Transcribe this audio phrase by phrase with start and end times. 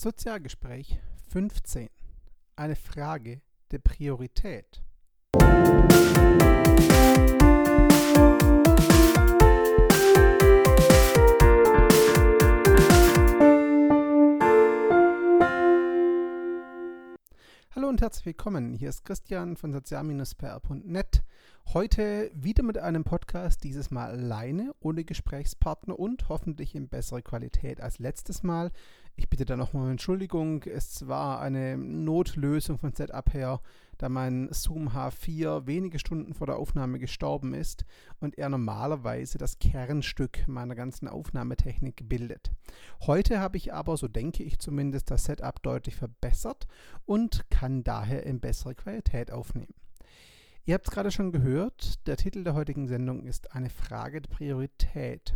[0.00, 1.00] Sozialgespräch
[1.32, 1.88] 15.
[2.54, 3.40] Eine Frage
[3.72, 4.84] der Priorität.
[17.98, 18.74] Und herzlich willkommen.
[18.74, 21.24] Hier ist Christian von sozial-pr.net.
[21.74, 27.80] Heute wieder mit einem Podcast, dieses Mal alleine, ohne Gesprächspartner und hoffentlich in besserer Qualität
[27.80, 28.70] als letztes Mal.
[29.16, 30.62] Ich bitte da nochmal um Entschuldigung.
[30.62, 33.60] Es war eine Notlösung von Setup her,
[33.98, 37.84] da mein Zoom H4 wenige Stunden vor der Aufnahme gestorben ist
[38.20, 42.52] und er normalerweise das Kernstück meiner ganzen Aufnahmetechnik bildet.
[43.02, 46.68] Heute habe ich aber, so denke ich zumindest, das Setup deutlich verbessert
[47.04, 49.74] und kann daher in bessere Qualität aufnehmen.
[50.64, 54.28] Ihr habt es gerade schon gehört, der Titel der heutigen Sendung ist eine Frage der
[54.28, 55.34] Priorität.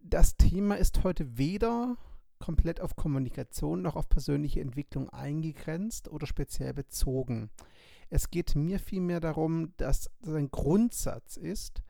[0.00, 1.96] Das Thema ist heute weder
[2.38, 7.50] komplett auf Kommunikation noch auf persönliche Entwicklung eingegrenzt oder speziell bezogen.
[8.10, 11.82] Es geht mir vielmehr darum, dass das ein Grundsatz ist,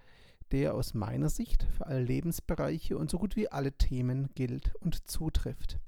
[0.51, 5.09] der aus meiner Sicht für alle Lebensbereiche und so gut wie alle Themen gilt und
[5.09, 5.79] zutrifft.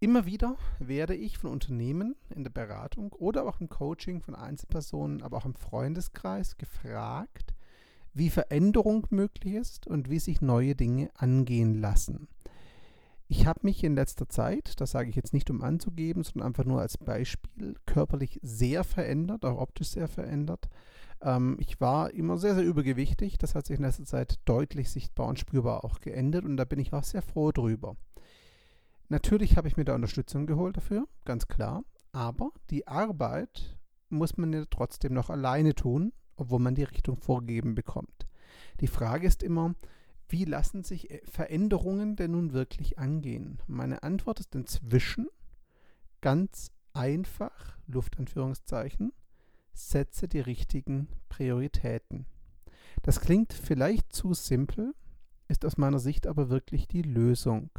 [0.00, 5.22] Immer wieder werde ich von Unternehmen in der Beratung oder auch im Coaching von Einzelpersonen,
[5.22, 7.54] aber auch im Freundeskreis gefragt,
[8.12, 12.28] wie Veränderung möglich ist und wie sich neue Dinge angehen lassen.
[13.26, 16.64] Ich habe mich in letzter Zeit, das sage ich jetzt nicht um anzugeben, sondern einfach
[16.64, 20.68] nur als Beispiel, körperlich sehr verändert, auch optisch sehr verändert.
[21.22, 23.38] Ähm, ich war immer sehr, sehr übergewichtig.
[23.38, 26.78] Das hat sich in letzter Zeit deutlich sichtbar und spürbar auch geändert und da bin
[26.78, 27.96] ich auch sehr froh drüber.
[29.08, 31.82] Natürlich habe ich mir da Unterstützung geholt dafür, ganz klar.
[32.12, 33.76] Aber die Arbeit
[34.08, 38.26] muss man ja trotzdem noch alleine tun, obwohl man die Richtung vorgegeben bekommt.
[38.80, 39.74] Die Frage ist immer,
[40.34, 43.62] wie lassen sich äh, Veränderungen denn nun wirklich angehen?
[43.68, 45.28] Meine Antwort ist inzwischen
[46.22, 49.12] ganz einfach, Luftanführungszeichen,
[49.74, 52.26] setze die richtigen Prioritäten.
[53.02, 54.92] Das klingt vielleicht zu simpel,
[55.46, 57.70] ist aus meiner Sicht aber wirklich die Lösung.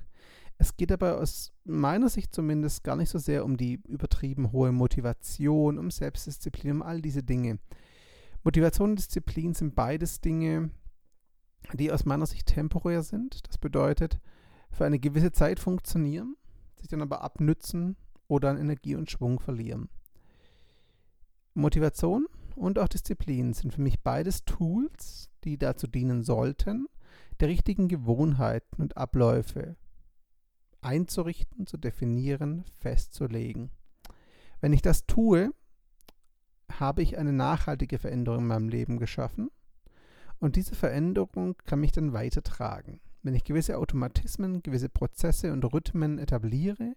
[0.57, 4.72] Es geht dabei aus meiner Sicht zumindest gar nicht so sehr um die übertrieben hohe
[4.72, 7.59] Motivation, um Selbstdisziplin, um all diese Dinge.
[8.46, 10.69] Motivation und Disziplin sind beides Dinge,
[11.74, 13.48] die aus meiner Sicht temporär sind.
[13.48, 14.20] Das bedeutet,
[14.72, 16.36] für eine gewisse Zeit funktionieren,
[16.76, 17.96] sich dann aber abnützen
[18.28, 19.90] oder an Energie und Schwung verlieren.
[21.54, 26.88] Motivation und auch Disziplin sind für mich beides Tools, die dazu dienen sollten,
[27.40, 29.78] die richtigen Gewohnheiten und Abläufe
[30.81, 33.72] einzurichten, zu definieren, festzulegen.
[34.62, 35.52] Wenn ich das tue,
[36.72, 39.50] habe ich eine nachhaltige Veränderung in meinem Leben geschaffen
[40.40, 43.00] und diese Veränderung kann mich dann weitertragen.
[43.23, 46.96] Wenn ich gewisse Automatismen, gewisse Prozesse und Rhythmen etabliere,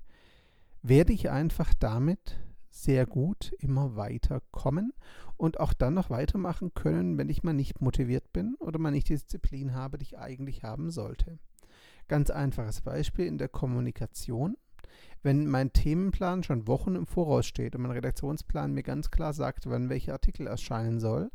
[0.83, 2.39] werde ich einfach damit
[2.71, 4.93] sehr gut immer weiterkommen
[5.37, 9.09] und auch dann noch weitermachen können, wenn ich mal nicht motiviert bin oder mal nicht
[9.09, 11.39] die Disziplin habe, die ich eigentlich haben sollte.
[12.09, 14.57] Ganz einfaches Beispiel in der Kommunikation
[15.23, 19.69] wenn mein Themenplan schon Wochen im Voraus steht und mein Redaktionsplan mir ganz klar sagt,
[19.69, 21.31] wann welcher Artikel erscheinen soll,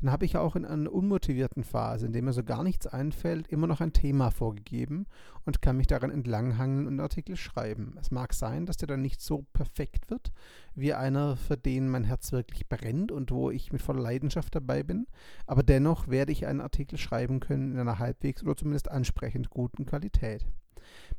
[0.00, 3.48] dann habe ich auch in einer unmotivierten Phase, in der mir so gar nichts einfällt,
[3.48, 5.06] immer noch ein Thema vorgegeben
[5.44, 7.96] und kann mich daran entlanghangeln und Artikel schreiben.
[8.00, 10.32] Es mag sein, dass der dann nicht so perfekt wird,
[10.74, 14.82] wie einer, für den mein Herz wirklich brennt und wo ich mit voller Leidenschaft dabei
[14.82, 15.06] bin,
[15.46, 19.86] aber dennoch werde ich einen Artikel schreiben können in einer halbwegs oder zumindest ansprechend guten
[19.86, 20.46] Qualität.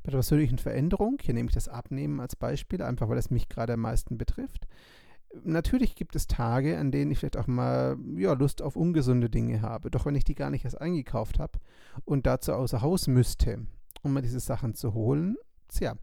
[0.04, 3.50] Bei der persönlichen Veränderung, hier nehme ich das Abnehmen als Beispiel, einfach weil es mich
[3.50, 4.68] gerade am meisten betrifft.
[5.44, 9.62] Natürlich gibt es Tage, an denen ich vielleicht auch mal ja, Lust auf ungesunde Dinge
[9.62, 9.92] habe.
[9.92, 11.60] Doch wenn ich die gar nicht erst eingekauft habe
[12.06, 13.66] und dazu außer Haus müsste,
[14.04, 15.36] um mir diese Sachen zu holen,
[15.68, 15.96] tja,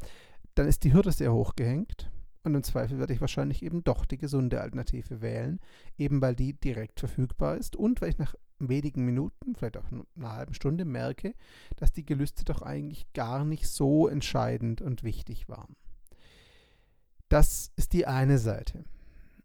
[0.54, 2.10] dann ist die Hürde sehr hoch gehängt.
[2.44, 5.60] Und im Zweifel werde ich wahrscheinlich eben doch die gesunde Alternative wählen,
[5.96, 8.34] eben weil die direkt verfügbar ist und weil ich nach
[8.68, 11.34] wenigen Minuten, vielleicht auch einer halben Stunde merke,
[11.76, 15.76] dass die Gelüste doch eigentlich gar nicht so entscheidend und wichtig waren.
[17.28, 18.84] Das ist die eine Seite.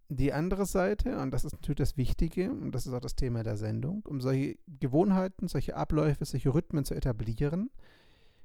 [0.10, 3.44] Die andere Seite, und das ist natürlich das Wichtige, und das ist auch das Thema
[3.44, 7.70] der Sendung, um solche Gewohnheiten, solche Abläufe, solche Rhythmen zu etablieren,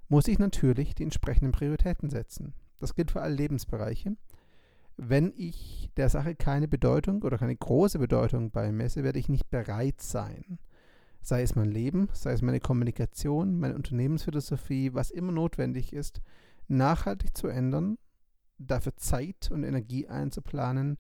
[0.09, 2.53] muss ich natürlich die entsprechenden Prioritäten setzen.
[2.81, 4.17] Das gilt für alle Lebensbereiche
[4.97, 10.01] wenn ich der Sache keine Bedeutung oder keine große Bedeutung beimesse, werde ich nicht bereit
[10.01, 10.59] sein.
[11.25, 16.21] Sei es mein Leben, sei es meine Kommunikation, meine Unternehmensphilosophie, was immer notwendig ist,
[16.69, 17.97] nachhaltig zu ändern,
[18.59, 20.99] dafür Zeit und Energie einzuplanen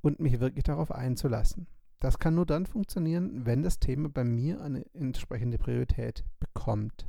[0.00, 1.68] und mich wirklich darauf einzulassen.
[2.00, 7.06] Das kann nur dann funktionieren, wenn das Thema bei mir eine entsprechende Priorität bekommt.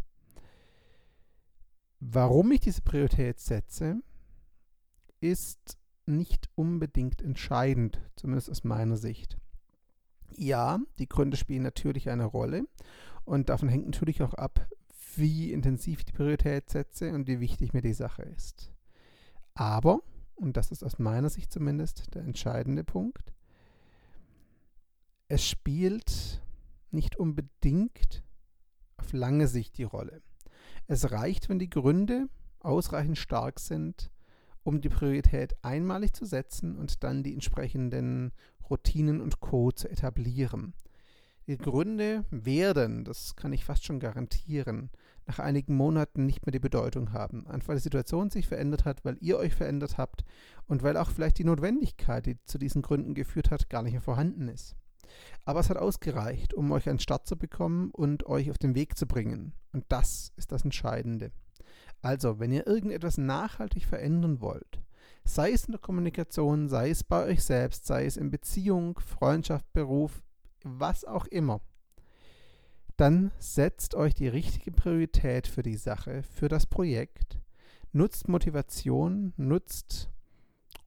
[1.99, 4.03] Warum ich diese Priorität setze,
[5.19, 9.39] ist nicht unbedingt entscheidend, zumindest aus meiner Sicht.
[10.41, 12.63] Ja, die Gründe spielen natürlich eine Rolle
[13.25, 14.67] und davon hängt natürlich auch ab,
[15.15, 18.73] wie intensiv ich die Priorität setze und wie wichtig mir die Sache ist.
[19.53, 19.99] Aber,
[20.33, 23.35] und das ist aus meiner Sicht zumindest der entscheidende Punkt,
[25.27, 26.41] es spielt
[26.89, 28.23] nicht unbedingt
[28.97, 30.23] auf lange Sicht die Rolle.
[30.87, 32.29] Es reicht, wenn die Gründe
[32.61, 34.09] ausreichend stark sind,
[34.63, 38.31] um die Priorität einmalig zu setzen und dann die entsprechenden
[38.71, 39.71] Routinen und Co.
[39.71, 40.73] zu etablieren.
[41.47, 44.89] Die Gründe werden, das kann ich fast schon garantieren,
[45.27, 47.47] nach einigen Monaten nicht mehr die Bedeutung haben.
[47.47, 50.23] Einfach weil die Situation sich verändert hat, weil ihr euch verändert habt
[50.67, 54.01] und weil auch vielleicht die Notwendigkeit, die zu diesen Gründen geführt hat, gar nicht mehr
[54.01, 54.75] vorhanden ist.
[55.43, 58.97] Aber es hat ausgereicht, um euch einen Start zu bekommen und euch auf den Weg
[58.97, 59.53] zu bringen.
[59.73, 61.31] Und das ist das Entscheidende.
[62.01, 64.81] Also, wenn ihr irgendetwas nachhaltig verändern wollt,
[65.23, 69.71] sei es in der Kommunikation, sei es bei euch selbst, sei es in Beziehung, Freundschaft,
[69.73, 70.23] Beruf,
[70.63, 71.61] was auch immer,
[72.97, 77.39] dann setzt euch die richtige Priorität für die Sache, für das Projekt,
[77.93, 80.09] nutzt Motivation, nutzt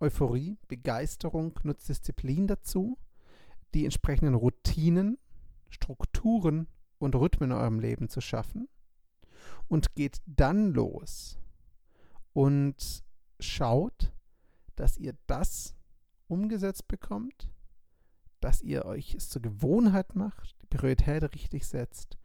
[0.00, 2.98] Euphorie, Begeisterung, nutzt Disziplin dazu,
[3.74, 5.18] die entsprechenden Routinen,
[5.68, 8.68] Strukturen und Rhythmen in eurem Leben zu schaffen.
[9.68, 11.38] Und geht dann los
[12.32, 13.02] und
[13.40, 14.12] schaut,
[14.76, 15.74] dass ihr das
[16.28, 17.50] umgesetzt bekommt,
[18.40, 22.18] dass ihr euch es zur Gewohnheit macht, die Priorität richtig setzt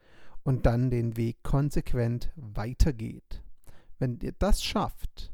[0.43, 3.43] und dann den Weg konsequent weitergeht.
[3.99, 5.33] Wenn ihr das schafft,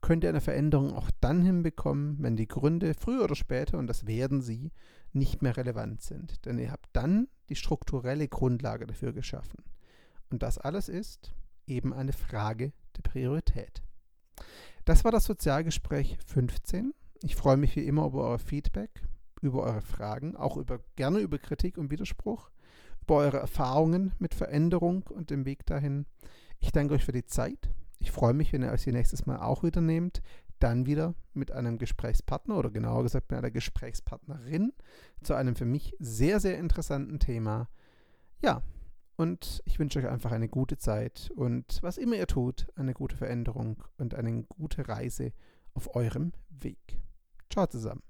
[0.00, 4.06] könnt ihr eine Veränderung auch dann hinbekommen, wenn die Gründe früher oder später, und das
[4.06, 4.72] werden sie,
[5.12, 6.44] nicht mehr relevant sind.
[6.44, 9.64] Denn ihr habt dann die strukturelle Grundlage dafür geschaffen.
[10.30, 11.34] Und das alles ist
[11.66, 13.82] eben eine Frage der Priorität.
[14.88, 16.94] Das war das Sozialgespräch 15.
[17.22, 19.02] Ich freue mich wie immer über euer Feedback,
[19.42, 22.48] über eure Fragen, auch über, gerne über Kritik und Widerspruch,
[23.02, 26.06] über eure Erfahrungen mit Veränderung und dem Weg dahin.
[26.58, 27.68] Ich danke euch für die Zeit.
[27.98, 30.22] Ich freue mich, wenn ihr euch nächstes Mal auch wieder nehmt.
[30.58, 34.72] Dann wieder mit einem Gesprächspartner oder genauer gesagt mit einer Gesprächspartnerin
[35.22, 37.68] zu einem für mich sehr, sehr interessanten Thema.
[38.40, 38.62] Ja,
[39.18, 43.16] und ich wünsche euch einfach eine gute Zeit und was immer ihr tut, eine gute
[43.16, 45.32] Veränderung und eine gute Reise
[45.74, 46.78] auf eurem Weg.
[47.50, 48.02] Ciao zusammen.